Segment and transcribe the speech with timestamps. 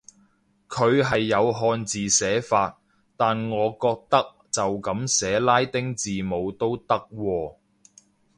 [0.67, 2.79] 佢係有漢字寫法，
[3.15, 7.55] 但我覺得就噉寫拉丁字母都得喎